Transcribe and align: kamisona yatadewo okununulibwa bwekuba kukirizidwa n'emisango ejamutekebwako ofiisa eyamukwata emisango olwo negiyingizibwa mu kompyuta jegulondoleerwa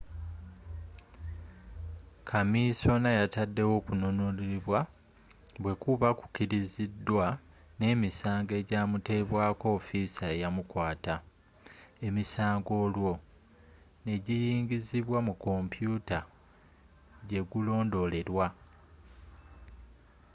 kamisona 2.29 3.09
yatadewo 3.19 3.73
okununulibwa 3.79 4.79
bwekuba 5.61 6.07
kukirizidwa 6.19 7.25
n'emisango 7.77 8.51
ejamutekebwako 8.61 9.65
ofiisa 9.77 10.25
eyamukwata 10.35 11.15
emisango 12.07 12.71
olwo 12.85 13.13
negiyingizibwa 14.05 15.17
mu 15.27 15.33
kompyuta 15.45 16.19
jegulondoleerwa 17.29 18.47